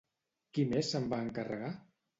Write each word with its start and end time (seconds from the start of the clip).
Qui 0.57 0.65
més 0.71 0.91
se'n 0.95 1.07
va 1.15 1.23
encarregar? 1.29 1.75